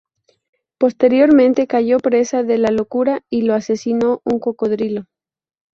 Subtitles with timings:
[0.79, 5.05] Posteriormente cayó presa de la locura y lo asesinó un cocodrilo".